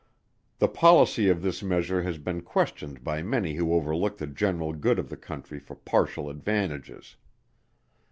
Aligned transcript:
The 0.57 0.67
policy 0.67 1.29
of 1.29 1.43
this 1.43 1.61
measure 1.61 2.01
has 2.01 2.17
been 2.17 2.41
questioned 2.41 3.03
by 3.03 3.21
many 3.21 3.53
who 3.53 3.71
overlook 3.71 4.17
the 4.17 4.25
general 4.25 4.73
good 4.73 4.97
of 4.97 5.09
the 5.09 5.15
country 5.15 5.59
for 5.59 5.75
partial 5.75 6.27
advantages. 6.27 7.17